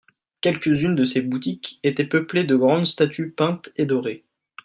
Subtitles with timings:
[0.41, 4.25] Quelques-unes de ces boutiques etaient peuplées de grandes statues peintes et dorées.